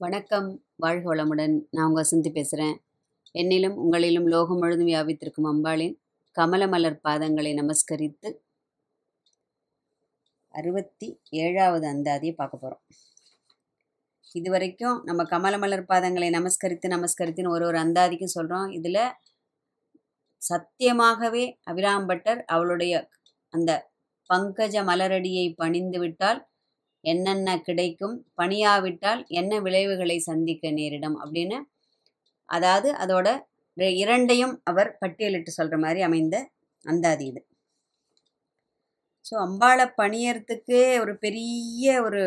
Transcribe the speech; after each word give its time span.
வணக்கம். 0.00 0.48
வாழ்க 0.76 1.04
வளமுடன். 1.14 1.54
நான் 1.70 1.86
உங்கள் 1.86 2.04
வசந்தி 2.04 2.30
பேசுகிறேன் 2.32 2.76
என்னிலும் 3.34 3.74
உங்களிலும் 3.76 4.26
லோகம் 4.26 4.58
முழுதும் 4.58 4.86
வியாபித்திருக்கும் 4.86 5.48
அம்பாளின் 5.48 5.94
கமல 6.36 6.68
மலர் 6.68 6.98
பாதங்களை 7.08 7.52
நமஸ்கரித்து 7.54 8.30
அறுபத்தி 10.54 11.08
ஏழாவது 11.36 11.86
அந்தாதியை 11.88 12.34
பார்க்க 12.34 12.56
போகிறோம் 12.56 12.82
இது 14.34 14.50
வரைக்கும் 14.50 15.00
நம்ம 15.04 15.24
கமலமலர் 15.24 15.84
பாதங்களை 15.88 16.28
நமஸ்கரித்து 16.30 16.92
நமஸ்கரித்துன்னு 16.94 17.48
ஒரு 17.48 17.66
ஒரு 17.66 17.78
அந்தாதிக்கும் 17.78 18.34
சொல்கிறோம் 18.34 18.70
இதில் 18.70 19.02
சத்தியமாகவே 20.42 21.44
அபிராம்பட்டர் 21.70 22.42
அவளுடைய 22.46 23.02
அந்த 23.54 23.70
பங்கஜ 24.30 24.76
மலரடியை 24.84 25.54
பணிந்து 25.54 25.98
விட்டால் 25.98 26.40
என்னென்ன 27.12 27.56
கிடைக்கும் 27.68 28.16
பணியாவிட்டால் 28.40 29.22
என்ன 29.40 29.52
விளைவுகளை 29.66 30.18
சந்திக்க 30.30 30.70
நேரிடும் 30.78 31.16
அப்படின்னு 31.24 31.58
அதாவது 32.48 32.88
அதோட 33.04 33.28
இரண்டையும் 34.02 34.54
அவர் 34.70 34.90
பட்டியலிட்டு 35.02 35.52
சொல்கிற 35.58 35.76
மாதிரி 35.84 36.00
அமைந்த 36.08 36.36
அந்தாதி 36.84 37.24
இது. 37.30 37.40
ஸோ 39.24 39.34
அம்பாளை 39.46 39.86
பணியறதுக்கே 40.00 40.84
ஒரு 41.02 41.12
பெரிய 41.24 41.86
ஒரு 42.06 42.22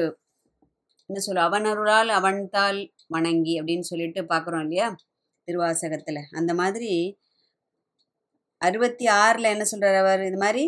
என்ன 1.10 1.22
சொல்ல 1.26 1.46
அவனருளால் 1.50 2.12
அவன்தால் 2.20 2.80
வணங்கி 3.16 3.54
அப்படின்னு 3.60 3.86
சொல்லிட்டு 3.92 4.22
பார்க்குறோம் 4.34 4.64
இல்லையா 4.66 4.88
திருவாசகத்தில். 5.48 6.22
அந்த 6.40 6.52
மாதிரி 6.62 6.92
அறுபத்தி 8.62 9.06
ஆறில் 9.24 9.54
என்ன 9.54 9.66
சொல்கிறார் 9.72 10.00
அவர்? 10.04 10.22
இது 10.30 10.40
மாதிரி 10.46 10.64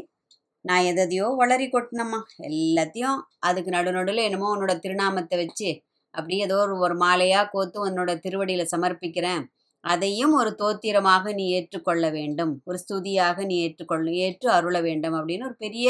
நான் 0.65 0.85
எதையோ 0.91 1.25
வளரி 1.41 1.65
கொட்டினம்மா. 1.69 2.19
எல்லாத்தையும் 2.49 3.17
அதுக்கு 3.39 3.71
நடு 3.71 3.91
நடுவில் 3.91 4.27
என்னமோ 4.27 4.51
உன்னோட 4.53 4.73
திருநாமத்தை 4.79 5.37
வச்சு 5.41 5.69
அப்படியே 6.13 6.41
ஏதோ 6.45 6.57
ஒரு 6.65 6.75
ஒரு 6.85 6.95
மாலையாக 6.97 7.49
கோத்து 7.53 7.77
உன்னோட 7.87 8.11
திருவடியில் 8.19 8.71
சமர்ப்பிக்கிறேன். 8.73 9.43
அதையும் 9.83 10.33
ஒரு 10.41 10.51
தோத்திரமாக 10.61 11.33
நீ 11.33 11.45
ஏற்றுக்கொள்ள 11.57 12.05
வேண்டும். 12.09 12.53
ஒரு 12.65 12.77
ஸ்துதியாக 12.83 13.45
நீ 13.45 13.55
ஏற்றுக்கொள்ள 13.65 14.07
ஏற்று 14.25 14.47
அருள 14.51 14.77
வேண்டும் 14.81 15.17
அப்படின்னு 15.19 15.47
ஒரு 15.49 15.57
பெரிய 15.65 15.87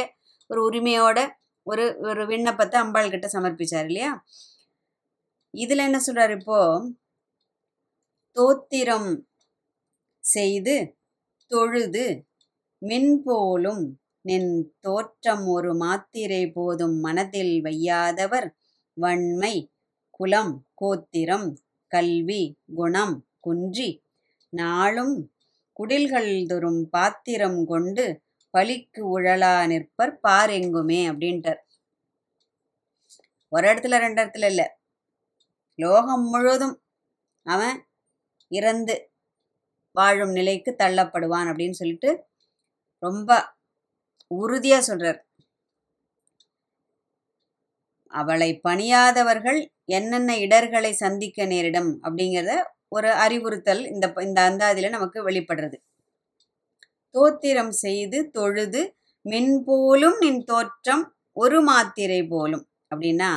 ஒரு 0.49 0.61
உரிமையோட 0.69 1.19
ஒரு 1.67 1.85
ஒரு 2.09 2.23
விண்ணப்பத்தை 2.31 2.77
அம்பாள் 2.83 3.13
கிட்ட 3.13 3.27
சமர்ப்பிச்சார் 3.35 3.87
இல்லையா? 3.89 4.11
இதில் 5.53 5.87
என்ன 5.87 5.99
சொல்கிறார் 5.99 6.33
இப்போ? 6.39 6.59
தோத்திரம் 8.35 9.09
செய்து 10.23 10.75
தொழுது 11.51 12.05
மின்போலும் 12.81 13.83
நின் 14.25 14.51
தோற்றம் 14.79 15.45
ஒரு 15.47 15.71
மாத்திரை 15.75 16.43
போதும் 16.51 16.97
மனதில் 16.99 17.55
வையாதவர். 17.63 18.47
வன்மை 18.97 19.55
குலம் 20.09 20.53
கோத்திரம் 20.73 21.47
கல்வி 21.91 22.43
குணம் 22.75 23.15
குன்றி. 23.39 23.89
நாளும் 24.53 25.15
குடில்கள் 25.79 26.31
தோறும் 26.45 26.81
பாத்திரம் 26.89 27.59
கொண்டு 27.65 28.05
பலிக்கு 28.53 29.01
உழலா 29.13 29.53
நிற்பர் 29.67 30.19
பாரெங்குமே 30.27 30.99
அப்படின்ட்டார். 31.11 31.61
ஒரு 33.51 33.67
இடத்துல 33.67 33.97
ரெண்டு 33.97 34.21
இடத்துல 34.23 34.45
இல்லை. 34.45 34.67
லோகம் 35.79 36.25
முழுவதும் 36.29 36.75
அவன் 37.45 37.77
இறந்து 38.51 38.95
வாழும் 39.95 40.31
நிலைக்கு 40.31 40.71
தள்ளப்படுவான் 40.79 41.49
அப்படின்னு 41.49 41.79
சொல்லிட்டு 41.81 42.09
ரொம்ப 43.03 43.31
உறுதியா 44.33 44.79
சொல்றார். 44.87 45.19
அவளை 48.13 48.49
பணியாதவர்கள் 48.63 49.59
என்னென்ன 49.91 50.31
இடர்களை 50.37 50.91
சந்திக்க 50.95 51.45
நேரிடும் 51.45 51.91
அப்படிங்கிறத 52.03 52.53
ஒரு 52.89 53.09
அறிவுறுத்தல் 53.23 53.83
இந்த 53.87 54.05
இந்த 54.21 54.39
அந்தாதியில 54.49 54.89
நமக்கு 54.89 55.19
வெளிப்படுறது. 55.29 55.77
தோத்திரம் 57.15 57.73
செய்து 57.77 58.19
தொழுது 58.29 58.81
மின்போலும் 59.25 60.17
நின் 60.19 60.43
தோற்றம் 60.43 61.03
ஒரு 61.37 61.59
மாத்திரை 61.61 62.21
போலும். 62.27 62.65
அப்படின்னா 62.91 63.31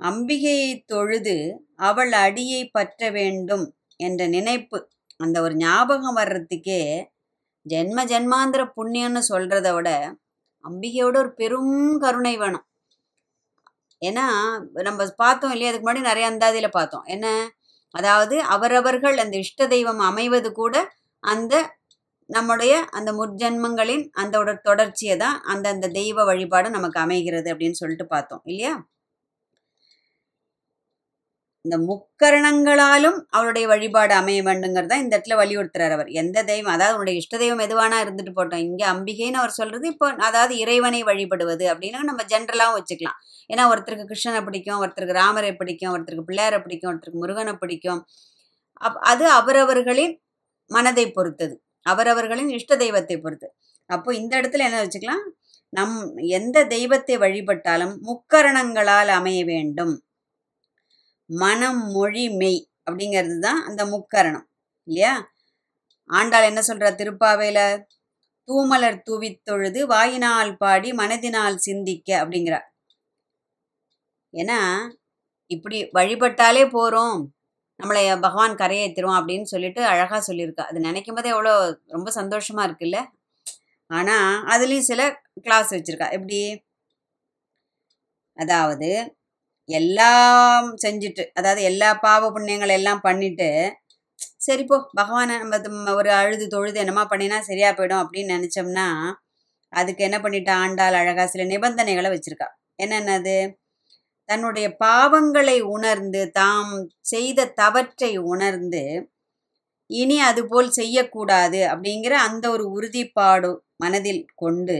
அம்பிகையை 0.00 0.70
தொழுது 0.86 1.34
அவள் 1.82 2.12
அடியை 2.24 2.62
பற்ற 2.68 3.10
வேண்டும் 3.10 3.64
என்ற 4.00 4.22
நினைப்பு 4.26 4.78
அந்த 5.20 5.36
ஒரு 5.40 5.54
ஞாபகம் 5.56 6.16
வர்றதுக்கே 6.16 6.80
ஜென்ம 7.66 7.98
ஜென்மாந்திர 8.10 8.62
புண்ணியம்னு 8.76 9.22
சொல்கிறத 9.28 9.68
விட 9.74 9.90
அம்பிகையோட 10.64 11.16
ஒரு 11.18 11.30
பெரும் 11.34 11.74
கருணை 11.98 12.34
வேணும். 12.36 12.64
ஏன்னா 14.02 14.24
நம்ம 14.88 15.06
பார்த்தோம் 15.16 15.52
இல்லையா? 15.52 15.70
அதுக்கு 15.70 15.86
முன்னாடி 15.86 16.02
நிறைய 16.02 16.26
அந்தாதியில் 16.30 16.76
பார்த்தோம். 16.78 17.06
என்ன? 17.06 17.26
அதாவது 17.94 18.36
அவரவர்கள் 18.54 19.16
அந்த 19.18 19.36
இஷ்ட 19.36 19.66
தெய்வம் 19.66 20.02
அமைவது 20.10 20.50
கூட 20.52 20.74
அந்த 21.22 21.54
நம்முடைய 22.30 22.74
அந்த 22.90 23.10
முற்ஜென்மங்களின் 23.12 24.04
அந்த 24.14 24.44
தொடர்ச்சியை 24.68 25.16
தான் 25.16 25.36
அந்த 25.44 25.66
அந்த 25.68 25.86
தெய்வ 25.90 26.24
வழிபாடு 26.24 26.68
நமக்கு 26.70 26.98
அமைகிறது 27.00 27.48
அப்படின்னு 27.54 27.80
சொல்லிட்டு 27.82 28.06
பார்த்தோம் 28.06 28.42
இல்லையா? 28.44 28.74
இந்த 31.64 31.76
முக்கரணங்களாலும் 31.88 33.18
அவருடைய 33.36 33.66
வழிபாடு 33.70 34.12
அமைய 34.18 34.40
வேண்டுங்கிறத 34.48 34.96
இந்த 35.02 35.12
இடத்துல 35.16 35.36
வலியுறுத்துறார் 35.40 35.94
அவர். 35.96 36.10
எந்த 36.22 36.38
தெய்வம் 36.50 36.74
அதாவது 36.74 36.96
உன்னுடைய 36.96 37.20
இஷ்ட 37.20 37.36
தெய்வம் 37.42 37.62
எதுவானா 37.66 37.98
இருந்துட்டு 38.04 38.32
போட்டோம். 38.38 38.64
இங்கே 38.68 38.86
அம்பிகைன்னு 38.92 39.40
அவர் 39.42 39.54
சொல்றது 39.60 39.86
இப்போ 39.92 40.08
அதாவது 40.28 40.54
இறைவனை 40.64 41.00
வழிபடுவது 41.10 41.66
அப்படின்னு 41.72 42.10
நம்ம 42.10 42.24
ஜென்ரலாகவும் 42.32 42.78
வச்சுக்கலாம். 42.78 43.18
ஏன்னா 43.50 43.64
ஒருத்தருக்கு 43.72 44.10
கிருஷ்ணனை 44.12 44.42
பிடிக்கும் 44.48 44.82
ஒருத்தருக்கு 44.82 45.18
ராமரை 45.22 45.52
பிடிக்கும் 45.62 45.92
ஒருத்தருக்கு 45.94 46.28
பிள்ளையாரை 46.28 46.60
பிடிக்கும் 46.66 46.90
ஒருத்தருக்கு 46.92 47.24
முருகனை 47.24 47.54
பிடிக்கும். 47.62 48.02
அப் 48.80 49.00
அது 49.12 49.24
அவரவர்களின் 49.40 50.14
மனதை 50.70 51.06
பொறுத்தது. 51.10 51.54
அவரவர்களின் 51.86 52.50
இஷ்ட 52.58 52.72
தெய்வத்தை 52.76 53.16
பொறுத்து. 53.18 53.48
அப்போ 53.90 54.10
இந்த 54.20 54.32
இடத்துல 54.40 54.66
என்ன 54.68 54.78
வச்சுக்கலாம்? 54.84 55.24
நம் 55.72 55.96
எந்த 56.38 56.58
தெய்வத்தை 56.74 57.14
வழிபட்டாலும் 57.18 57.94
முக்கரணங்களால் 58.08 59.10
அமைய 59.18 59.40
வேண்டும். 59.52 59.94
மனம் 61.30 61.82
மொழி 61.94 62.24
மெய் 62.40 62.60
அப்படிங்கிறது 62.86 63.36
தான் 63.38 63.60
அந்த 63.68 63.82
முக்கரணம் 63.92 64.46
இல்லையா? 64.88 65.12
ஆண்டாள் 66.10 66.48
என்ன 66.50 66.60
சொல்கிறார் 66.62 66.98
திருப்பாவையில்? 67.00 67.64
தூமலர் 68.48 68.98
தூவித்தொழுது 69.08 69.80
வாயினால் 69.86 70.52
பாடி 70.56 70.90
மனதினால் 70.92 71.56
சிந்திக்க 71.66 72.08
அப்படிங்கிறார் 72.22 72.66
ஏன்னா 74.34 74.58
இப்படி 75.50 75.78
வழிபட்டாலே 75.98 76.64
போகிறோம் 76.76 77.18
நம்மளை 77.80 78.02
பகவான் 78.26 78.54
கரையேற்றிடுவோம் 78.62 79.18
அப்படின்னு 79.20 79.46
சொல்லிட்டு 79.52 79.80
அழகாக 79.92 80.20
சொல்லியிருக்கா. 80.28 80.64
அது 80.70 80.78
நினைக்கும் 80.80 81.16
போதே 81.16 81.30
எவ்வளோ 81.34 81.54
ரொம்ப 81.86 82.08
சந்தோஷமாக 82.10 82.66
இருக்குல்ல? 82.68 82.98
ஆனால் 83.90 84.30
அதுலேயும் 84.52 84.88
சில 84.90 85.02
கிளாஸ் 85.46 85.72
வச்சுருக்கா. 85.74 86.08
எப்படி? 86.16 86.40
அதாவது 88.38 88.88
எல்லாம் 89.68 90.66
செஞ்சுட்டு 90.84 91.24
அதாவது 91.34 91.60
எல்லா 91.62 91.90
பாவ 92.02 92.22
புண்ணியங்கள் 92.30 92.76
எல்லாம் 92.78 93.00
பண்ணிட்டு 93.00 93.48
சரி 94.38 94.64
போ 94.64 94.76
பகவானை 94.96 95.34
நம்ம 95.42 95.92
ஒரு 95.94 96.10
அழுது 96.12 96.46
தொழுது 96.48 96.78
என்னமா 96.82 97.04
பண்ணினா 97.12 97.38
சரியா 97.40 97.70
போயிடும் 97.72 98.02
அப்படின்னு 98.04 98.34
நினைச்சோம்னா 98.36 98.86
அதுக்கு 99.72 100.02
என்ன 100.04 100.18
பண்ணிட்டா 100.20 100.54
ஆண்டாள் 100.64 100.96
அழகா 101.00 101.24
சில 101.26 101.44
நிபந்தனைகளை 101.44 102.10
வச்சிருக்கா. 102.12 102.48
என்னென்னது? 102.78 103.36
தன்னுடைய 104.28 104.66
பாவங்களை 104.80 105.56
உணர்ந்து 105.74 106.20
தாம் 106.30 106.74
செய்த 107.04 107.48
தவற்றை 107.60 108.12
உணர்ந்து 108.32 108.82
இனி 109.90 110.16
அதுபோல் 110.20 110.70
செய்யக்கூடாது 110.70 111.60
அப்படிங்கிற 111.72 112.14
அந்த 112.28 112.44
ஒரு 112.50 112.64
உறுதிப்பாடு 112.76 113.50
மனதில் 113.76 114.22
கொண்டு 114.34 114.78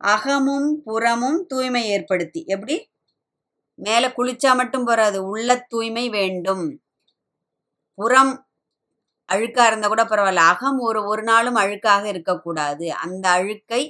அகமும் 0.00 0.70
புறமும் 0.84 1.38
தூய்மை 1.46 1.82
ஏற்படுத்தி 1.88 2.40
எப்படி? 2.48 2.76
மேலே 3.78 4.08
குளிச்சா 4.08 4.50
மட்டும் 4.56 4.84
போறாது 4.84 5.18
உள்ள 5.28 5.50
தூய்மை 5.68 6.06
வேண்டும். 6.10 6.64
புறம் 7.98 8.32
அழுக்கா 9.28 9.64
இருந்தா 9.66 9.88
கூட 9.88 10.02
பரவாயில்ல. 10.04 10.44
அகம் 10.52 10.78
ஒரு 10.80 11.00
ஒரு 11.04 11.22
நாளும் 11.22 11.58
அழுக்காக 11.62 12.04
இருக்கக்கூடாது. 12.04 12.86
அந்த 13.04 13.24
அழுக்கை 13.30 13.82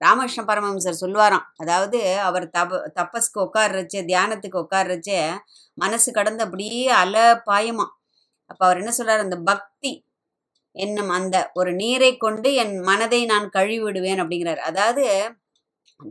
ராமகிருஷ்ண 0.00 0.42
பரமஹம்சர் 0.44 1.00
சொல்லுவாராம். 1.02 1.46
அதாவது 1.56 1.98
அவர் 2.28 2.46
தப 2.58 2.78
தபஸ்க்கு 2.98 3.38
உட்கார்றச்சே 3.46 4.00
தியானத்துக்கு 4.10 4.58
உட்கார்றச்சே 4.64 5.18
மனசு 5.78 6.10
கடந்து 6.12 6.44
அப்படியே 6.44 6.86
அல 7.02 7.16
பாயுமா 7.50 7.86
அப்ப 8.50 8.60
அவர் 8.66 8.80
என்ன 8.82 8.92
சொல்றாரு? 8.98 9.22
அந்த 9.26 9.38
பக்தி 9.50 9.92
என்னும் 10.76 11.10
அந்த 11.10 11.36
ஒரு 11.54 11.70
நீரை 11.74 12.10
கொண்டு 12.16 12.48
என் 12.62 12.74
மனதை 12.80 13.20
நான் 13.24 13.46
கழுவி 13.50 13.80
விடுவேன் 13.82 14.20
அப்படிங்கிறார். 14.22 14.62
அதாவது 14.70 15.04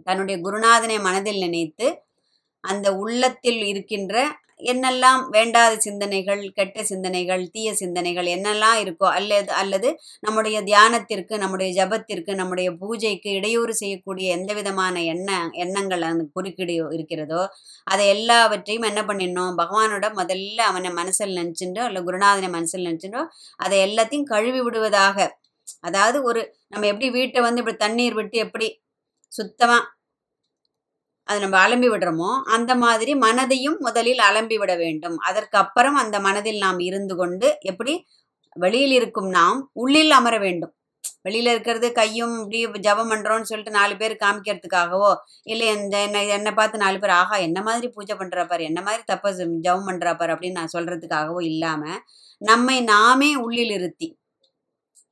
தன்னுடைய 0.07 0.37
குருநாதனை 0.45 0.97
மனதில் 1.07 1.39
நினைத்து 1.39 1.87
அந்த 2.63 2.87
உள்ளத்தில் 2.95 3.61
இருக்கின்ற 3.63 4.15
என்னெல்லாம் 4.69 5.21
வேண்டாத 5.29 5.73
சிந்தனைகள் 5.77 6.41
கெட்ட 6.57 6.83
சிந்தனைகள் 6.83 7.43
தீய 7.51 7.69
சிந்தனைகள் 7.73 8.27
என்னெல்லாம் 8.27 8.79
இருக்கோ 8.83 9.07
அல்லது 9.17 9.51
அல்லது 9.53 9.89
நம்முடைய 10.19 10.57
தியானத்திற்கு 10.61 11.35
நம்முடைய 11.37 11.69
ஜபத்திற்கு 11.77 12.33
நம்முடைய 12.35 12.69
பூஜைக்கு 12.81 13.29
இடையூறு 13.31 13.73
செய்யக்கூடிய 13.73 14.27
எந்த 14.37 14.53
விதமான 14.53 15.03
எண்ண 15.13 15.29
எண்ணங்கள் 15.63 16.03
அந்த 16.09 16.25
குறுக்கீடு 16.33 16.75
இருக்கிறதோ 16.97 17.41
அதை 17.87 18.07
எல்லாவற்றையும் 18.15 18.87
என்ன 18.91 19.03
பண்ணிடணும்? 19.03 19.55
பகவானோட 19.61 20.07
முதல்ல 20.19 20.59
அவனை 20.71 20.91
மனசில் 20.91 21.37
நினச்சிட்டோ 21.39 21.85
இல்லை 21.89 22.03
குருநாதனை 22.03 22.49
மனசில் 22.57 22.87
நினச்சிட்டோ 22.89 23.23
அதை 23.59 23.77
எல்லாத்தையும் 23.87 24.29
கழுவி 24.33 24.61
விடுவதாக. 24.67 25.17
அதாவது 25.81 26.17
ஒரு 26.23 26.41
நம்ம 26.69 26.87
எப்படி 26.87 27.09
வீட்டை 27.17 27.39
வந்து 27.47 27.61
இப்படி 27.63 27.77
தண்ணீர் 27.77 28.17
விட்டு 28.19 28.37
எப்படி 28.45 28.67
சுத்தமாக 29.31 29.83
அதை 31.29 31.37
நம்ம 31.43 31.57
அலம்பி 31.65 31.89
விடுறோமோ 31.91 32.31
அந்த 32.55 32.71
மாதிரி 32.75 33.13
மனதையும் 33.25 33.77
முதலில் 33.79 34.21
அலம்பி 34.29 34.57
விட 34.61 34.73
வேண்டும். 34.75 35.17
அதற்கு 35.29 35.57
அப்புறம் 35.57 35.97
அந்த 36.03 36.17
மனதில் 36.19 36.59
நாம் 36.59 36.79
இருந்து 36.89 37.15
கொண்டு 37.15 37.49
எப்படி? 37.63 37.93
வெளியில் 38.55 38.95
இருக்கும் 38.99 39.29
நாம் 39.31 39.59
உள்ளில் 39.73 40.11
அமர 40.11 40.35
வேண்டும். 40.39 40.73
வெளியில 41.25 41.51
இருக்கிறது 41.55 41.87
கையும் 41.91 42.35
இப்படி 42.43 42.79
ஜபம் 42.79 43.11
பண்றோம்னு 43.11 43.49
சொல்லிட்டு 43.51 43.77
நாலு 43.77 43.95
பேர் 43.97 44.13
காமிக்கிறதுக்காகவோ 44.23 45.11
இல்லை 45.43 45.67
இந்த 45.77 45.95
என்ன 46.07 46.23
என்னை 46.37 46.51
பார்த்து 46.53 46.83
நாலு 46.85 46.99
பேர் 46.99 47.15
ஆஹா 47.19 47.37
என்ன 47.47 47.59
மாதிரி 47.61 47.87
பூஜை 47.95 48.15
பண்றா 48.21 48.43
என்ன 48.69 48.81
மாதிரி 48.81 49.03
தப்ப 49.05 49.31
ஜபம் 49.67 49.87
பண்றா 49.89 50.13
அப்படின்னு 50.33 50.59
நான் 50.61 50.75
சொல்றதுக்காகவோ 50.77 51.41
இல்லாம 51.51 51.83
நம்மை 52.41 52.77
நாமே 52.93 53.31
உள்ளில் 53.45 53.71
இருத்தி 53.71 54.09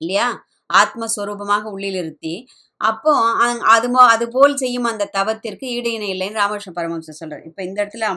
இல்லையா? 0.01 0.27
ஆத்மஸ்வரூபமாக 0.69 1.63
உள்ளில் 1.75 1.99
இருத்தி 2.01 2.33
அப்போ 2.81 3.11
அது 3.43 3.89
அது 4.15 4.25
போல் 4.35 4.55
செய்யும் 4.55 4.89
அந்த 4.91 5.09
தவத்திற்கு 5.17 5.65
ஈடு 5.75 5.91
இணை 5.97 6.09
இல்லைன்னு 6.15 6.39
ராமகிருஷ்ண 6.41 6.71
பரமஹம்சர் 6.77 7.19
சொல்றார். 7.21 7.45
இப்ப 7.49 7.59
இந்த 7.63 7.77
இடத்துல 7.83 8.07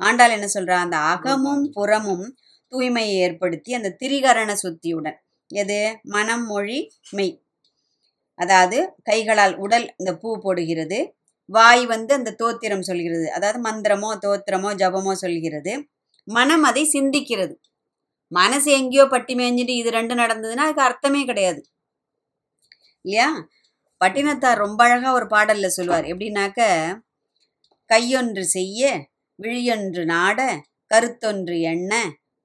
ஆண்டாள் 0.00 0.34
என்ன 0.36 0.48
சொல்றா? 0.56 0.76
அந்த 0.84 0.96
அகமும் 1.12 1.64
புறமும் 1.76 2.26
தூய்மையை 2.72 3.14
ஏற்படுத்தி 3.26 3.70
அந்த 3.78 3.94
திரிகரண 4.02 4.50
சுத்தியுடன் 4.64 5.18
எது? 5.50 5.78
மனம் 6.16 6.44
மொழி 6.46 6.78
மெய். 7.18 7.34
அதாவது 8.38 8.78
கைகளால் 9.08 9.54
உடல் 9.64 9.86
இந்த 10.00 10.12
பூ 10.22 10.28
போடுகிறது 10.44 10.98
வாய் 11.48 11.84
வந்து 11.86 12.12
அந்த 12.18 12.30
தோத்திரம் 12.42 12.84
சொல்கிறது 12.88 13.26
அதாவது 13.36 13.58
மந்திரமோ 13.68 14.10
தோத்திரமோ 14.24 14.70
ஜபமோ 14.82 15.12
சொல்கிறது. 15.24 15.72
மனம் 16.28 16.64
அதை 16.70 16.84
சிந்திக்கிறது. 16.96 17.54
மனசு 18.32 18.68
எங்கேயோ 18.80 19.04
பட்டி 19.14 19.34
மேய்ஞ்சிட்டு 19.40 19.74
இது 19.80 19.90
ரெண்டு 19.98 20.14
நடந்ததுன்னா 20.22 20.64
அதுக்கு 20.66 20.86
அர்த்தமே 20.88 21.22
கிடையாது. 21.30 21.60
இல்லையா? 23.04 23.28
பட்டினத்தார் 24.00 24.58
ரொம்ப 24.58 24.80
அழகாக 24.84 25.14
ஒரு 25.14 25.26
பாடலில் 25.26 25.68
சொல்லுவார். 25.68 26.04
எப்படின்னாக்க 26.04 26.60
கையொன்று 27.90 28.40
செய்ய 28.40 29.08
விழியொன்று 29.38 30.04
நாட 30.04 30.40
கருத்தொன்று 30.86 31.60
எண்ண 31.60 31.92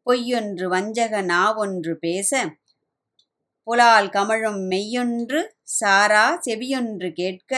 பொய்யொன்று 0.07 0.65
வஞ்சக 0.67 1.21
நாவொன்று 1.23 1.93
பேச 1.95 2.31
புலால் 3.67 4.09
கமழும் 4.09 4.59
மெய்யொன்று 4.67 5.39
சாரா 5.79 6.25
செவியொன்று 6.45 7.07
கேட்க 7.11 7.53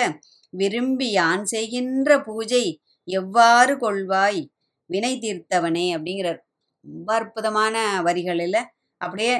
விரும்பி 0.53 1.11
யான் 1.11 1.45
செய்கின்ற 1.45 2.09
பூஜை 2.21 2.65
எவ்வாறு 3.07 3.73
கொள்வாய்? 3.75 4.41
வினை 4.89 5.13
தீர்த்தவனே 5.19 5.85
அப்படிங்கிறார். 5.95 6.39
ரொம்ப 6.85 7.09
அற்புதமான 7.13 7.75
வரிகளில் 8.01 8.61
அப்படியே 9.01 9.33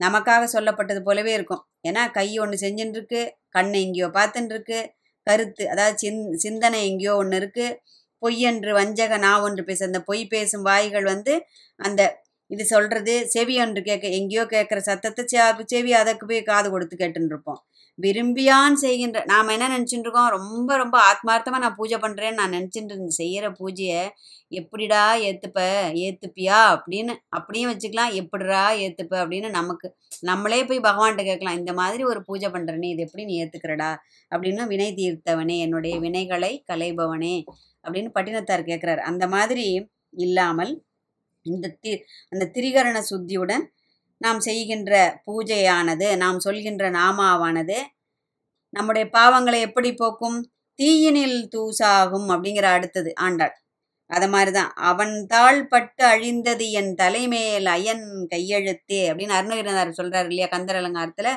நமக்காக 0.00 0.42
சொல்லப்பட்டது 0.54 1.00
போலவே 1.00 1.32
இருக்கும். 1.38 1.62
ஏன்னா 1.88 2.02
கை 2.10 2.28
ஒன்று 2.38 2.56
செஞ்சுட்டு 2.64 2.98
இருக்கு 2.98 3.22
கண்ணு 3.54 3.78
எங்கேயோ 3.86 4.08
பார்த்துட்டு 4.18 4.54
இருக்கு 4.54 4.80
கருத்து 5.26 5.64
அதாவது 5.68 5.96
சிந் 5.98 6.20
சிந்தனை 6.36 6.78
எங்கேயோ 6.90 7.12
ஒன்று 7.14 7.38
இருக்கு. 7.40 7.66
பொய்யன்று 8.22 8.72
வஞ்சக 8.72 9.12
நான் 9.18 9.44
ஒன்று 9.46 9.62
பேச 9.64 9.80
அந்த 9.86 10.00
பொய் 10.02 10.22
பேசும் 10.26 10.66
வாய்கள் 10.68 11.06
வந்து 11.12 11.32
அந்த 11.80 12.02
இது 12.50 12.64
சொல்றது 12.66 13.14
செவி 13.26 13.54
ஒன்று 13.60 13.80
கேட்க 13.82 14.06
எங்கேயோ 14.18 14.42
கேட்குற 14.46 14.78
சத்தத்தை 14.88 15.24
செவி 15.72 15.92
அதற்கு 15.94 16.24
போய் 16.26 16.42
காது 16.42 16.68
கொடுத்து 16.70 16.96
கேட்டுன்னு 16.96 17.30
இருப்போம் 17.32 17.60
விரும்பியான் 17.98 18.74
செய்கின்ற 18.74 19.18
நாம் 19.24 19.48
என்ன 19.48 19.66
நினச்சிட்டு 19.68 20.06
இருக்கோம் 20.06 20.28
ரொம்ப 20.28 20.76
ரொம்ப 20.76 20.96
ஆத்மார்த்தமாக 21.10 21.62
நான் 21.62 21.76
பூஜை 21.76 21.98
பண்ணுறேன்னு 21.98 22.40
நான் 22.40 22.54
நினச்சிட்டு 22.56 22.92
இருந்து 22.92 23.50
பூஜையை 23.58 24.02
எப்படிடா 24.52 25.02
ஏற்றுப்ப 25.26 25.60
ஏற்றுப்பியா 26.04 26.58
அப்படின்னு 26.74 27.12
அப்படியும் 27.28 27.70
வச்சுக்கலாம். 27.72 28.14
எப்படிடா 28.14 28.64
ஏற்றுப்ப 28.84 29.14
அப்படின்னு 29.22 29.50
நமக்கு 29.50 29.88
நம்மளே 30.20 30.60
போய் 30.64 30.80
பகவான்கிட்ட 30.80 31.24
கேட்கலாம். 31.24 31.58
இந்த 31.58 31.72
மாதிரி 31.72 32.02
ஒரு 32.04 32.22
பூஜை 32.22 32.48
பண்றனே 32.48 32.90
இது 32.90 33.02
எப்படி 33.02 33.24
நீ 33.24 33.36
ஏற்றுக்கிறடா 33.44 33.90
அப்படின்னு 34.32 34.64
வினை 34.66 34.90
தீர்த்தவனே 35.00 35.56
என்னுடைய 35.58 35.96
வினைகளை 36.00 36.52
கலைபவனே 36.72 37.36
அப்படின்னு 37.84 38.10
பட்டினத்தார் 38.14 38.68
கேட்குறாரு. 38.70 38.98
அந்த 38.98 39.26
மாதிரி 39.28 39.66
இல்லாமல் 40.16 40.72
இந்த 41.46 41.68
தி 41.82 41.92
அந்த 42.30 42.44
திரிகரண 42.54 42.98
சுத்தியுடன் 43.10 43.64
நாம் 44.22 44.40
செய்கின்ற 44.40 44.92
பூஜையானது 45.26 46.08
நாம் 46.16 46.38
சொல்கின்ற 46.40 46.84
நாமாவானது 46.90 47.78
நம்முடைய 48.74 49.04
பாவங்களை 49.12 49.58
எப்படி 49.60 49.90
போக்கும்? 49.94 50.38
தீயினில் 50.78 51.40
தூசாகும் 51.54 52.28
அப்படிங்கிற 52.34 52.66
அடுத்தது 52.76 53.10
ஆண்டாள். 53.16 53.54
அத 54.10 54.24
மாதிரிதான். 54.28 54.70
அவன் 54.82 55.14
தாள் 55.26 55.60
பட்டு 55.68 56.02
அழிந்தது 56.04 56.66
என் 56.70 56.90
தலைமேல் 56.94 57.66
அயன் 57.66 58.06
கையெழுத்தே 58.34 59.00
அப்படின்னு 59.10 59.36
அருணகிரிநாதர் 59.38 59.98
சொல்றாரு 60.00 60.28
இல்லையா 60.30 60.46
கந்தர் 60.46 60.78
அலங்காரத்துல. 60.80 61.28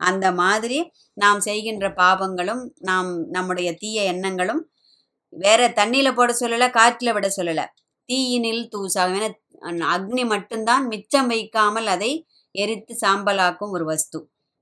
அந்த 0.00 0.26
மாதிரி 0.32 0.78
நாம் 1.14 1.40
செய்கின்ற 1.40 1.88
பாவங்களும் 1.96 2.62
நாம் 2.80 3.10
நம்முடைய 3.30 3.70
தீய 3.72 4.04
எண்ணங்களும் 4.12 4.62
வேற 5.32 5.60
தண்ணியில 5.68 6.08
போட 6.14 6.30
சொல்லல 6.40 6.66
காற்றுல 6.78 7.12
விட 7.12 7.28
சொல்லல. 7.36 7.62
தீயினில் 8.08 8.64
தூசாகும். 8.74 9.34
ஏன்னா 9.68 9.86
அக்னி 9.94 10.24
மட்டும்தான் 10.26 10.84
மிச்சம் 10.86 11.26
வைக்காமல் 11.26 11.86
அதை 11.86 12.12
எரித்து 12.54 12.94
சாம்பலாக்கும் 13.02 13.74
ஒரு 13.76 13.84
வஸ்து. 13.84 14.18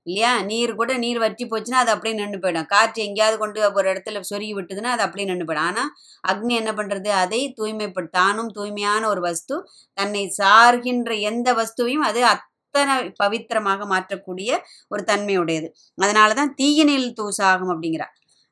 இல்லையா? 0.07 0.31
நீர் 0.41 0.71
கூட 0.75 0.91
நீர் 0.97 1.19
வற்றி 1.23 1.45
போச்சுன்னா 1.45 1.81
அது 1.83 1.91
அப்படியே 1.93 2.15
நின்று 2.15 2.39
போயிடும். 2.43 2.65
காற்று 2.65 2.99
எங்கேயாவது 3.03 3.37
கொண்டு 3.43 3.59
ஒரு 3.79 3.87
இடத்துல 3.93 4.21
சொருகி 4.31 4.53
விட்டுதுன்னா 4.57 4.89
அது 4.95 5.03
அப்படியே 5.05 5.27
நின்று 5.29 5.45
போயிடும். 5.49 5.67
ஆனால் 5.69 5.91
அக்னி 6.23 6.53
என்ன 6.61 6.71
பண்ணுறது 6.73 7.09
அதை 7.23 7.41
தூய்மைப்படு 7.59 8.09
தானும் 8.19 8.51
தூய்மையான 8.51 9.03
ஒரு 9.07 9.21
வஸ்து. 9.21 9.57
தன்னை 9.97 10.23
சார்கின்ற 10.41 11.13
எந்த 11.31 11.49
வஸ்துவையும் 11.53 12.05
அது 12.09 12.21
அத்தனை 12.33 12.95
பவித்திரமாக 13.23 13.85
மாற்றக்கூடிய 13.93 14.51
ஒரு 14.87 15.03
தன்மையுடையது. 15.11 15.69
அதனால 15.97 16.29
தான் 16.33 16.53
தீயினில் 16.61 17.09
தூசாகும் 17.21 17.73
அப்படிங்கிறா 17.75 18.09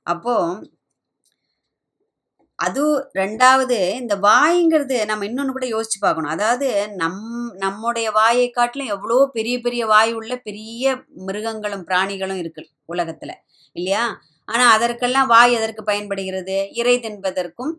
அப்போது 0.08 0.70
அது 2.66 2.82
ரெண்டாவது 3.20 3.78
இந்த 4.02 4.16
வாய்ங்கிறது 4.28 4.98
நம்ம 5.10 5.26
இன்னொன்று 5.30 5.56
கூட 5.56 5.68
யோசிச்சு 5.74 6.00
பார்க்கணும். 6.02 6.34
அதாவது 6.36 6.68
நம் 7.02 7.22
நம்முடைய 7.64 8.08
வாயை 8.20 8.48
காட்டிலும் 8.58 8.92
எவ்வளோ 8.96 9.18
பெரிய 9.38 9.56
பெரிய 9.66 9.84
வாய் 9.94 10.12
உள்ள 10.20 10.34
பெரிய 10.48 10.84
மிருகங்களும் 11.28 11.86
பிராணிகளும் 11.90 12.42
இருக்கு 12.44 12.64
உலகத்தில் 12.94 13.36
இல்லையா? 13.76 14.04
ஆனால் 14.48 14.74
அதற்கெல்லாம் 14.76 15.32
வாய் 15.34 15.56
எதற்கு 15.60 15.84
பயன்படுகிறது? 15.92 16.58
இறை 16.82 16.96
தின்பதற்கும் 17.06 17.74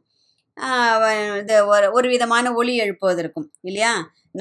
இந்த 0.57 1.09
இது 1.43 1.55
ஒரு 1.73 1.87
ஒரு 1.99 2.09
விதமான 2.15 2.47
ஒளி 2.61 2.73
எழுப்புவதற்கும் 2.85 3.47
இல்லையா? 3.69 3.93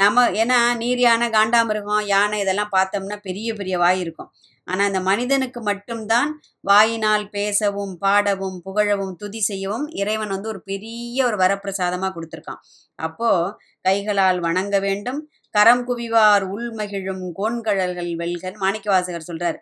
நம்ம 0.01 0.23
ஏன்னா 0.41 0.57
நீர் 0.81 1.01
யானை 1.05 1.27
காண்டாமிருகம் 1.35 2.03
யானை 2.13 2.37
இதெல்லாம் 2.43 2.73
பார்த்தோம்னா 2.75 3.17
பெரிய 3.27 3.49
பெரிய 3.59 3.75
வாய் 3.83 4.01
இருக்கும். 4.03 4.29
ஆனா 4.67 4.83
அந்த 4.85 4.99
மனிதனுக்கு 5.01 5.61
மட்டும்தான் 5.61 6.29
வாயினால் 6.59 7.29
பேசவும் 7.29 7.97
பாடவும் 7.97 8.57
புகழவும் 8.65 9.15
துதி 9.15 9.41
செய்யவும் 9.41 9.85
இறைவன் 9.91 10.27
வந்து 10.27 10.47
ஒரு 10.47 10.61
பெரிய 10.61 11.25
ஒரு 11.25 11.37
வரப்பிரசாதமா 11.37 12.09
கொடுத்துருக்கான். 12.15 12.61
அப்போ 12.99 13.29
கைகளால் 13.81 14.39
வணங்க 14.39 14.79
வேண்டும். 14.79 15.19
கரம் 15.55 15.83
குவிவார் 15.87 16.45
உள்மகிழும் 16.55 17.25
கோண்கழல்கள் 17.39 18.11
வெல்கன் 18.15 18.59
மாணிக்கவாசகர் 18.61 19.29
சொல்றார். 19.31 19.59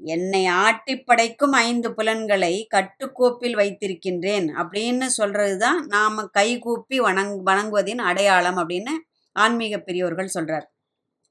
என்னை 0.00 0.46
ஆட்டி 0.46 0.94
படைக்கும் 1.00 1.52
ஐந்து 1.52 1.88
புலன்களை 1.94 2.54
கட்டுக்கோப்பில் 2.74 3.56
வைத்திருக்கின்றேன் 3.56 4.46
அப்படின்னு 4.60 5.06
சொல்றதுதான் 5.18 5.80
நாம 5.86 6.24
கைகூப்பி 6.32 6.98
வணங் 7.00 7.34
வணங்குவதின் 7.48 8.02
அடையாளம் 8.10 8.56
அப்படின்னு 8.56 8.94
ஆன்மீக 9.36 9.78
பெரியோர்கள் 9.78 10.34
சொல்றார். 10.34 10.66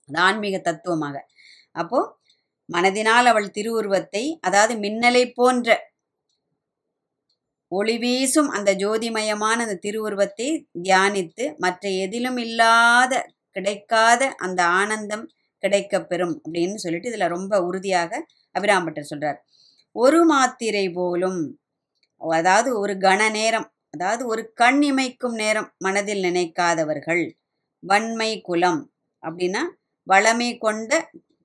அது 0.09 0.19
ஆன்மீக 0.19 0.57
தத்துவமாக. 0.59 1.17
அப்போ 1.71 1.99
மனதினால் 2.69 3.27
அவள் 3.31 3.49
திருவுருவத்தை 3.51 4.23
அதாவது 4.41 4.73
மின்னலை 4.83 5.23
போன்ற 5.33 5.67
ஒளி 7.71 7.95
வீசும் 7.97 8.49
அந்த 8.49 8.71
ஜோதிமயமான 8.75 9.57
அந்த 9.65 9.79
திருவுருவத்தை 9.85 10.47
தியானித்து 10.83 11.45
மற்ற 11.57 11.89
எதிலும் 12.03 12.39
இல்லாத 12.45 13.13
கிடைக்காத 13.55 14.21
அந்த 14.37 14.61
ஆனந்தம் 14.79 15.25
கிடைக்கப்பெறும் 15.63 16.35
அப்படின்னு 16.43 16.77
சொல்லிட்டு 16.77 17.11
இதில் 17.11 17.33
ரொம்ப 17.35 17.53
உறுதியாக 17.61 18.11
அபிராம்பட்டர் 18.55 19.09
சொல்றார். 19.11 19.39
ஒரு 19.95 20.19
மாத்திரை 20.25 20.85
போலும் 20.91 21.39
அதாவது 22.21 22.69
ஒரு 22.79 22.93
கண 22.99 23.21
நேரம் 23.31 23.67
அதாவது 23.93 24.23
ஒரு 24.27 24.43
கண் 24.53 24.81
இமைக்கும் 24.89 25.35
நேரம் 25.35 25.69
மனதில் 25.85 26.23
நினைக்காதவர்கள் 26.27 27.23
வன்மை 27.83 28.31
குலம் 28.41 28.81
அப்படின்னா 29.23 29.61
வளமை 30.07 30.49
கொண்ட 30.57 30.91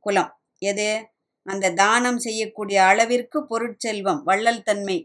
குலம். 0.06 0.30
எது? 0.62 0.88
அந்த 1.46 1.72
தானம் 1.80 2.18
செய்யக்கூடிய 2.18 2.78
அளவிற்கு 2.84 3.38
பொருட்செல்வம் 3.46 4.20
வள்ளல் 4.24 4.62
தன்மை 4.62 4.98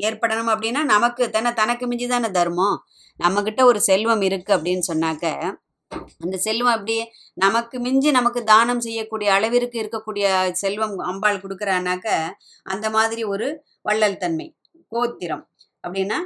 ஏற்படணும் 0.00 0.50
அப்படின்னா 0.54 0.82
நமக்கு 0.94 1.24
தானே 1.30 1.50
தனக்கு 1.52 1.84
மிஞ்சி 1.86 2.06
தானே 2.06 2.28
தர்மம். 2.28 2.76
நம்மக்கிட்ட 3.20 3.60
ஒரு 3.64 3.80
செல்வம் 3.80 4.22
இருக்கு 4.28 4.50
அப்படின்னு 4.56 4.84
சொன்னாக்க 4.90 5.26
அந்த 6.24 6.36
செல்வம் 6.36 6.74
அப்படியே 6.74 7.04
நமக்கு 7.34 7.76
மிஞ்சி 7.80 8.10
நமக்கு 8.10 8.40
தானம் 8.44 8.80
செய்யக்கூடிய 8.80 9.28
அளவிற்கு 9.32 9.76
இருக்கக்கூடிய 9.82 10.26
செல்வம் 10.52 10.94
அம்பாள் 11.10 11.42
கொடுக்குறானாக்க 11.44 12.08
அந்த 12.66 12.86
மாதிரி 12.90 13.22
ஒரு 13.24 13.48
வள்ளல் 13.82 14.20
தன்மை 14.24 14.48
கோத்திரம் 14.92 15.44
அப்படின்னா 15.84 16.18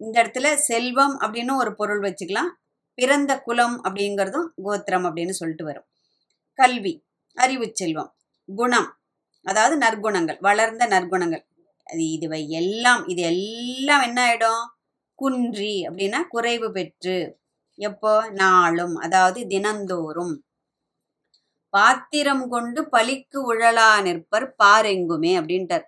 இந்த 0.00 0.14
இடத்துல 0.22 0.54
செல்வம் 0.70 1.14
அப்படின்னு 1.24 1.52
ஒரு 1.56 1.70
பொருள் 1.74 2.00
வச்சுக்கலாம். 2.00 2.50
பிறந்த 2.98 3.32
குலம் 3.40 3.76
அப்படிங்கிறதும் 3.84 4.48
கோத்திரம் 4.62 5.04
அப்படின்னு 5.08 5.34
சொல்லிட்டு 5.40 5.64
வரும். 5.64 5.86
கல்வி 6.58 6.94
அறிவு 7.36 7.66
செல்வம் 7.72 8.10
குணம் 8.48 8.88
அதாவது 9.46 9.76
நற்குணங்கள் 9.76 10.38
வளர்ந்த 10.40 10.84
நற்குணங்கள். 10.86 11.44
அது 11.86 12.02
இதுவை 12.16 12.40
எல்லாம் 12.60 13.02
இது 13.06 13.22
எல்லாம் 13.22 14.02
என்ன 14.02 14.18
ஆயிடும் 14.26 14.62
குன்றி 15.18 15.74
அப்படின்னா 15.88 16.20
குறைவு 16.28 16.68
பெற்று 16.72 17.16
எப்போ? 17.78 18.12
நாளும் 18.32 18.94
அதாவது 18.96 19.40
தினந்தோறும். 19.46 20.34
பாத்திரம் 21.74 22.44
கொண்டு 22.48 22.80
பலிக்கு 22.94 23.38
உழலா 23.50 23.90
நிற்பர் 24.02 24.46
பாரெங்குமே 24.62 25.32
அப்படின்ட்டார். 25.40 25.86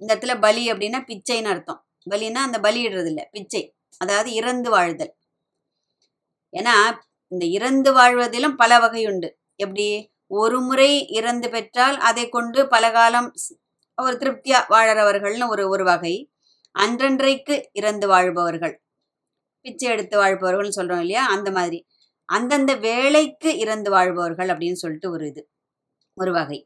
இந்த 0.00 0.10
இடத்துல 0.14 0.34
பலி 0.40 0.72
அப்படின்னா 0.72 1.00
பிச்சைன்னு 1.10 1.50
அர்த்தம். 1.54 1.80
பலின்னா 2.10 2.42
அந்த 2.48 2.58
பலியிடுறது 2.58 3.10
இல்லை 3.12 3.24
பிச்சை 3.32 3.62
அதாவது 4.00 4.30
இறந்து 4.32 4.70
வாழ்தல். 4.70 5.12
ஏன்னா 6.52 6.74
இந்த 7.32 7.44
இறந்து 7.56 7.90
வாழ்வதிலும் 7.92 8.56
பல 8.56 8.78
வகை 8.78 9.02
உண்டு 9.06 9.28
எப்படி? 9.60 9.88
ஒரு 10.30 10.58
முறை 10.60 10.90
இறந்து 11.18 11.48
பெற்றால் 11.50 11.96
அதை 12.08 12.24
கொண்டு 12.28 12.60
பல 12.68 12.84
காலம் 12.92 13.28
ஒரு 13.98 14.14
திருப்தியா 14.22 14.60
வாழறவர்கள்னு 14.74 15.48
ஒரு 15.54 15.64
ஒரு 15.68 15.84
வகை. 15.84 16.14
அன்றன்றைக்கு 16.74 17.54
இறந்து 17.80 18.06
வாழ்பவர்கள். 18.08 18.74
பிச்சை 19.64 19.88
எடுத்து 19.88 20.16
வாழ்பவர்கள்னு 20.22 20.76
சொல்றோம் 20.76 21.02
இல்லையா? 21.04 21.24
அந்த 21.36 21.48
மாதிரி. 21.50 21.78
அந்தந்த 22.28 22.72
வேலைக்கு 22.88 23.50
இறந்து 23.64 23.90
வாழ்பவர்கள் 23.90 24.48
அப்படின்னு 24.48 24.80
சொல்லிட்டு 24.82 25.08
ஒரு 25.10 25.24
இது. 25.28 25.42
ஒரு 26.16 26.32
வகை. 26.32 26.58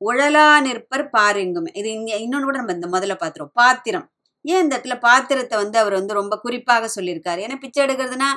உழலா 0.00 0.46
நிற்பர் 0.66 1.06
பாரெங்குமே. 1.16 1.70
இது 1.80 1.88
இங்க 1.98 2.12
இன்னொன்று 2.24 2.46
கூட 2.46 2.58
நம்ம 2.60 2.74
இந்த 2.78 2.88
முதல்ல 2.94 3.14
பார்த்துருவோம் 3.22 3.56
பாத்திரம். 3.62 4.06
ஏன் 4.44 4.62
இந்த 4.64 4.74
இடத்துல 4.78 4.94
பாத்திரத்தை 5.00 5.56
வந்து 5.62 5.78
அவர் 5.82 5.96
வந்து 5.98 6.14
ரொம்ப 6.14 6.34
குறிப்பாக 6.44 6.88
சொல்லியிருக்காரு? 6.96 7.40
ஏன்னா 7.46 7.56
பிச்சை 7.56 7.80
எடுக்கிறதுனா 7.86 8.30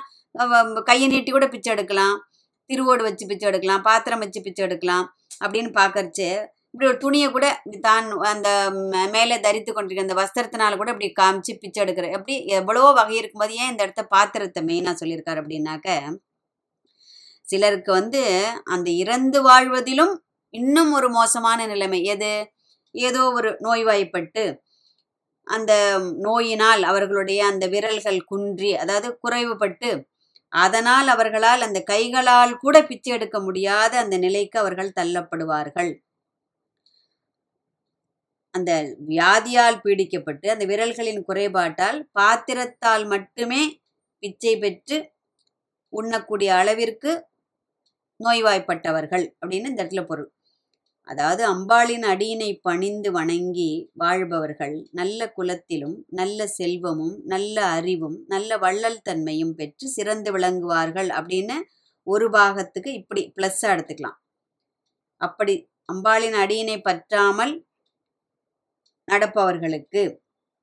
கையை 0.90 1.08
நீட்டி 1.14 1.32
கூட 1.32 1.46
பிச்சை 1.48 1.72
எடுக்கலாம். 1.74 2.18
திருவோடு 2.70 3.04
வச்சு 3.04 3.26
பிச்சை 3.26 3.48
எடுக்கலாம் 3.50 3.82
பாத்திரம் 3.82 4.20
வச்சு 4.20 4.40
பிச்சை 4.42 4.64
எடுக்கலாம் 4.66 5.06
அப்படின்னு 5.46 5.72
பார்க்கறச்சு 5.74 6.28
இப்படி 6.74 6.90
ஒரு 6.90 6.98
துணியை 6.98 7.28
கூட 7.30 7.48
தான் 7.80 8.08
அந்த 8.30 8.50
மேலே 9.08 9.38
தரித்து 9.40 9.72
கொண்டிருக்க 9.72 10.08
அந்த 10.08 10.14
வஸ்திரத்தினால 10.14 10.78
கூட 10.78 10.92
இப்படி 10.92 11.10
காமிச்சு 11.20 11.54
பிச்சை 11.58 11.80
எடுக்கிற 11.84 12.08
எப்படி 12.12 12.36
எவ்வளவோ 12.52 12.90
வகை 12.92 13.16
இருக்கும்போது 13.18 13.54
ஏன் 13.54 13.72
இந்த 13.72 13.84
இடத்த 13.84 14.04
பாத்திரத்தை 14.08 14.64
மெயினாக 14.64 15.00
சொல்லியிருக்காரு 15.02 15.42
அப்படின்னாக்க 15.42 15.90
சிலருக்கு 17.48 17.92
வந்து 17.92 18.22
அந்த 18.66 18.90
இறந்து 18.98 19.42
வாழ்வதிலும் 19.42 20.14
இன்னும் 20.54 20.92
ஒரு 20.94 21.10
மோசமான 21.10 21.66
நிலைமை 21.66 22.00
எது? 22.04 22.32
ஏதோ 22.96 23.22
ஒரு 23.32 23.50
நோய்வாய்ப்பட்டு 23.60 24.44
அந்த 25.48 25.74
நோயினால் 26.20 26.84
அவர்களுடைய 26.84 27.46
அந்த 27.46 27.66
விரல்கள் 27.68 28.20
குன்றி 28.22 28.76
அதாவது 28.76 29.20
குறைவுபட்டு 29.20 29.90
அதனால் 30.54 31.08
அவர்களால் 31.08 31.62
அந்த 31.62 31.80
கைகளால் 31.84 32.54
கூட 32.58 32.76
பிச்சை 32.84 33.14
எடுக்க 33.14 33.38
முடியாத 33.42 33.94
அந்த 33.98 34.16
நிலைக்கு 34.18 34.58
அவர்கள் 34.60 34.96
தள்ளப்படுவார்கள். 35.00 35.92
அந்த 38.54 38.72
வியாதியால் 39.10 39.82
பீடிக்கப்பட்டு 39.84 40.48
அந்த 40.54 40.66
விரல்களின் 40.66 41.22
குறைபாட்டால் 41.30 42.00
பாத்திரத்தால் 42.12 43.06
மட்டுமே 43.08 43.62
பிச்சை 44.24 44.54
பெற்று 44.58 44.98
உண்ணக்கூடிய 45.94 46.50
அளவிற்கு 46.56 47.12
நோய்வாய்ப்பட்டவர்கள் 48.20 49.26
அப்படின்னு 49.42 49.72
இந்த 49.72 49.82
இடத்துல 49.84 50.04
பொருள். 50.06 50.30
அதாவது 51.08 51.44
அம்பாளின் 51.46 52.06
அடியினை 52.12 52.50
பணிந்து 52.62 53.10
வணங்கி 53.12 53.72
வாழ்பவர்கள் 53.94 54.76
நல்ல 54.92 55.30
குலத்திலும் 55.36 55.96
நல்ல 56.12 56.48
செல்வமும் 56.58 57.16
நல்ல 57.26 57.58
அறிவும் 57.78 58.18
நல்ல 58.28 58.58
வள்ளல் 58.58 59.04
தன்மையும் 59.04 59.54
பெற்று 59.56 59.88
சிறந்து 59.88 60.32
விளங்குவார்கள் 60.36 61.10
அப்படின்னு 61.20 61.58
ஒரு 62.08 62.28
பாகத்துக்கு 62.30 62.90
இப்படி 62.94 63.22
ப்ளஸ்ஸாக 63.38 63.74
எடுத்துக்கலாம். 63.76 64.18
அப்படி 65.22 65.56
அம்பாளின் 65.92 66.38
அடியினை 66.44 66.78
பற்றாமல் 66.82 67.54
நடப்பவர்களுக்கு 69.08 70.04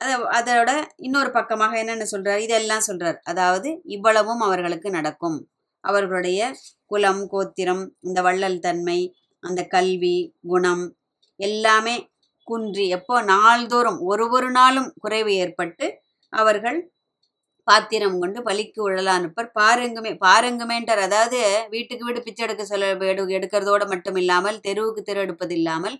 அதை 0.00 0.14
அதோட 0.38 0.70
இன்னொரு 0.96 1.30
பக்கமாக 1.30 1.74
என்னென்ன 1.78 2.06
சொல்றார்? 2.12 2.40
இதெல்லாம் 2.46 2.86
சொல்றார். 2.88 3.18
அதாவது 3.22 3.68
இவ்வளவும் 3.86 4.42
அவர்களுக்கு 4.46 4.88
நடக்கும். 4.90 5.38
அவர்களுடைய 5.84 6.40
குலம் 6.86 7.22
கோத்திரம் 7.28 7.82
இந்த 8.00 8.18
வள்ளல் 8.22 8.58
தன்மை 8.60 8.98
அந்த 9.44 9.60
கல்வி 9.74 10.16
குணம் 10.52 10.84
எல்லாமே 11.40 11.94
குன்றி 12.48 12.84
எப்போ 12.96 13.16
நாள்தோறும் 13.32 13.98
ஒரு 14.10 14.24
ஒரு 14.36 14.48
நாளும் 14.58 14.88
குறைவு 15.04 15.32
ஏற்பட்டு 15.44 15.86
அவர்கள் 16.32 16.78
பாத்திரம் 17.68 18.16
கொண்டு 18.22 18.38
பலிக்கு 18.48 18.80
உழலா 18.86 19.12
அனுப்பர். 19.18 19.48
பாருங்குமே 19.60 20.12
பாருங்குமேன்றார். 20.24 21.02
அதாவது 21.08 21.38
வீட்டுக்கு 21.74 22.06
வீடு 22.08 22.20
பிச்சை 22.26 22.42
எடுக்க 22.46 22.64
சொல்ல 22.70 22.88
எடு 23.12 23.22
எடுக்கிறதோட 23.38 23.84
மட்டும் 23.92 24.18
இல்லாமல் 24.22 24.58
தெருவுக்கு 24.66 25.02
தெரு 25.08 25.22
எடுப்பது 25.26 25.54
இல்லாமல் 25.60 25.96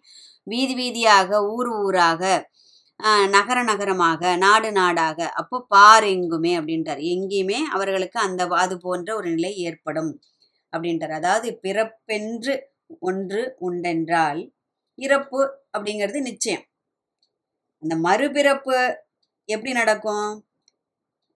வீதி 0.46 0.74
வீதியாக 0.80 1.30
ஊர் 1.54 1.70
ஊராக 1.82 2.22
நகர 3.34 3.58
நகரமாக 3.70 4.22
நாடு 4.44 4.68
நாடாக 4.78 5.18
அப்போ 5.40 5.56
பாரு 5.74 6.08
எங்குமே 6.16 6.52
அப்படின்றார். 6.58 7.00
எங்கேயுமே 7.14 7.58
அவர்களுக்கு 7.76 8.18
அந்த 8.26 8.42
அது 8.64 8.74
போன்ற 8.86 9.08
ஒரு 9.20 9.28
நிலை 9.36 9.52
ஏற்படும் 9.68 10.12
அப்படின்றார். 10.72 11.14
அதாவது 11.20 11.48
பிறப்பென்று 11.64 12.54
ஒன்று 13.00 13.42
உண்டென்றால் 13.60 14.40
இறப்பு 14.98 15.40
அப்படிங்கிறது 15.76 16.20
நிச்சயம். 16.20 16.64
அந்த 17.82 17.94
மறுபிறப்பு 17.96 18.76
எப்படி 19.48 19.72
நடக்கும்? 19.72 20.28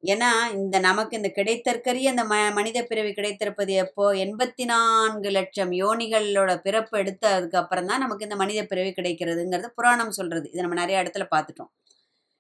ஏன்னா 0.03 0.31
இந்த 0.53 0.79
நமக்கு 0.79 1.17
இந்த 1.17 1.31
கிடைத்தற்கரிய 1.37 2.13
அந்த 2.13 2.25
ம 2.25 2.35
மனித 2.53 2.79
பிறவி 2.85 3.13
கிடைத்திருப்பது 3.13 3.73
எப்போ? 3.73 4.05
எண்பத்தி 4.15 4.65
நான்கு 4.65 5.31
லட்சம் 5.31 5.71
யோனிகளோட 5.71 6.57
பிறப்பு 6.57 6.99
எடுத்ததுக்கு 6.99 7.57
அப்புறம் 7.57 7.87
தான் 7.87 7.99
நமக்கு 7.99 8.25
இந்த 8.25 8.37
மனித 8.37 8.63
பிறவி 8.65 8.91
கிடைக்கிறதுங்கிறது 8.91 9.69
புராணம் 9.75 10.11
சொல்றது. 10.11 10.51
இது 10.53 10.63
நம்ம 10.63 10.79
நிறைய 10.81 11.03
இடத்துல 11.03 11.27
பார்த்துட்டோம். 11.35 11.71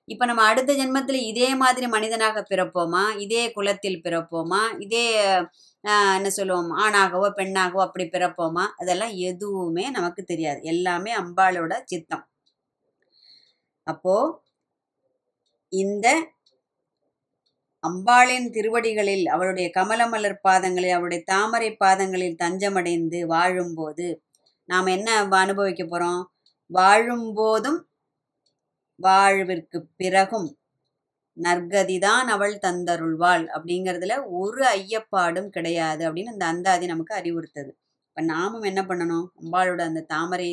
இப்போ 0.08 0.24
நம்ம 0.26 0.42
அடுத்த 0.42 0.72
ஜென்மத்தில் 0.72 1.20
இதே 1.32 1.54
மாதிரி 1.54 1.86
மனிதனாக 1.86 2.46
பிறப்போமா? 2.50 3.18
இதே 3.18 3.52
குலத்தில் 3.52 4.00
பிறப்போமா? 4.04 4.62
இதே 4.78 5.04
என்ன 5.84 6.28
சொல்லுவோம் 6.30 6.70
ஆணாகவோ 6.84 7.28
பெண்ணாகவோ 7.36 7.80
அப்படி 7.86 8.04
பிறப்போமா? 8.06 8.64
அதெல்லாம் 8.76 9.14
எதுவுமே 9.28 9.84
நமக்கு 9.90 10.22
தெரியாது. 10.24 10.60
எல்லாமே 10.64 11.12
அம்பாளோட 11.14 11.72
சித்தம். 11.84 12.24
அப்போ 13.86 14.14
இந்த 15.72 16.06
அம்பாளின் 17.84 18.46
திருவடிகளில் 18.50 19.24
அவளுடைய 19.26 19.66
கமலமலர் 19.74 20.36
பாதங்களில் 20.42 20.90
அவளுடைய 20.90 21.22
தாமரை 21.26 21.70
பாதங்களில் 21.76 22.40
தஞ்சமடைந்து 22.42 23.20
வாழும்போது 23.26 24.06
நாம் 24.68 24.88
என்ன 24.88 25.08
அனுபவிக்க 25.42 25.82
போகிறோம் 25.84 26.22
வாழும்போதும் 26.70 27.80
வாழ்விற்கு 29.00 29.78
பிறகும் 29.96 30.48
நற்கதிதான் 31.38 32.28
அவள் 32.34 32.54
தந்தருள்வாள் 32.58 33.44
அப்படிங்கிறதுல 33.54 34.14
ஒரு 34.38 34.62
ஐயப்பாடும் 34.76 35.50
கிடையாது 35.50 36.02
அப்படின்னு 36.08 36.34
அந்த 36.34 36.46
அந்தாதி 36.46 36.86
நமக்கு 36.86 37.14
அறிவுறுத்தது. 37.14 37.70
இப்போ 38.08 38.22
நாமும் 38.26 38.62
என்ன 38.62 38.80
பண்ணணும்? 38.82 39.26
அம்பாளோட 39.42 39.80
அந்த 39.80 40.06
தாமரை 40.08 40.50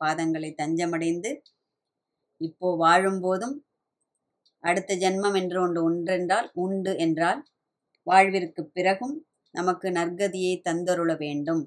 பாதங்களை 0.00 0.50
தஞ்சமடைந்து 0.54 1.30
இப்போ 2.40 2.68
வாழும்போதும் 2.78 3.54
அடுத்த 4.64 4.92
ஜென்மம் 4.96 5.36
என்று 5.40 5.58
ஒன்று 5.62 5.80
ஒன்றென்றால் 5.88 6.48
உண்டு 6.54 6.92
என்றால் 6.98 7.40
வாழ்விற்கு 8.06 8.62
பிறகும் 8.68 9.16
நமக்கு 9.54 9.88
நற்கதியை 9.90 10.54
தந்தருள 10.68 11.10
வேண்டும். 11.16 11.62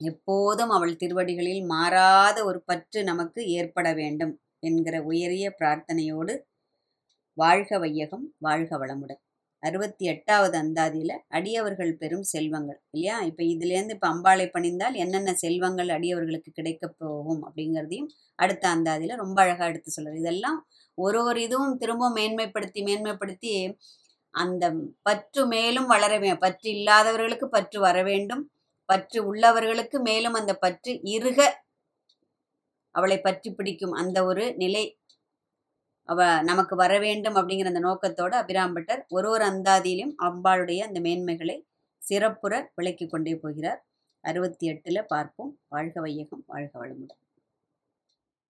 எப்போதும் 0.00 0.70
அவள் 0.70 0.94
திருவடிகளில் 0.96 1.64
மாறாத 1.66 2.38
ஒரு 2.44 2.60
பற்று 2.64 3.00
நமக்கு 3.04 3.40
ஏற்பட 3.56 3.88
வேண்டும் 3.94 4.34
என்கிற 4.60 4.96
உயரிய 5.02 5.46
பிரார்த்தனையோடு 5.60 6.34
வாழ்க 7.38 7.78
வையகம் 7.78 8.24
வாழ்க 8.38 8.78
வளமுடன். 8.78 9.20
அறுபத்தி 9.62 10.04
எட்டாவது 10.06 10.56
அந்தாதியில் 10.58 11.14
அடியவர்கள் 11.28 11.92
பெறும் 11.96 12.22
செல்வங்கள் 12.22 12.78
இல்லையா? 12.90 13.16
இப்போ 13.20 13.42
இதுலேருந்து 13.44 13.90
இப்போ 13.90 14.08
அம்பாளை 14.08 14.46
பணிந்தால் 14.52 14.94
என்னென்ன 14.94 15.34
செல்வங்கள் 15.34 15.88
அடியவர்களுக்கு 15.88 16.50
கிடைக்கப் 16.52 16.96
போகும் 16.98 17.42
அப்படிங்கிறதையும் 17.46 18.08
அடுத்த 18.34 18.64
அந்தாதியில் 18.68 19.16
ரொம்ப 19.16 19.38
அழகாக 19.42 19.70
எடுத்து 19.70 19.92
சொல்றாரு. 19.96 20.18
இதெல்லாம் 20.18 20.58
ஒரு 20.98 21.24
ஒரு 21.24 21.42
இதுவும் 21.42 21.76
திரும்பவும் 21.76 22.16
மேன்மைப்படுத்தி 22.16 22.80
மேன்மைப்படுத்தி 22.82 23.52
அந்த 24.34 24.64
பற்று 25.02 25.46
மேலும் 25.46 25.86
வளர 25.86 26.36
பற்று 26.36 26.68
இல்லாதவர்களுக்கு 26.70 27.48
பற்று 27.48 27.80
வர 27.80 28.02
வேண்டும். 28.02 28.44
பற்று 28.88 29.18
உள்ளவர்களுக்கு 29.34 29.98
மேலும் 30.02 30.32
அந்த 30.32 30.52
பற்று 30.54 30.92
இருக 31.16 31.40
அவளை 32.94 33.18
பற்றி 33.20 33.50
பிடிக்கும். 33.54 33.92
அந்த 33.92 34.18
ஒரு 34.24 34.44
நிலை 34.56 34.84
அவ 36.08 36.42
நமக்கு 36.42 36.76
வர 36.76 36.92
வேண்டும் 36.98 37.34
அப்படிங்கிற 37.34 37.70
அந்த 37.72 37.78
நோக்கத்தோடு 37.78 38.36
அபிராம்பட்டர் 38.36 39.02
ஒரு 39.08 39.28
ஒரு 39.30 39.44
அந்தாதியிலும் 39.44 40.14
அம்பாளுடைய 40.22 40.78
அந்த 40.78 41.00
மேன்மைகளை 41.00 41.56
சிறப்புற 42.02 42.54
விளக்கி 42.74 43.06
கொண்டே 43.06 43.34
போகிறார். 43.36 43.80
அறுபத்தி 44.24 44.66
எட்டில் 44.66 45.06
பார்ப்போம். 45.06 45.52
வாழ்க 45.68 46.00
வையகம் 46.00 46.44
வாழ்க 46.46 46.74
வளமுடன். 46.78 47.21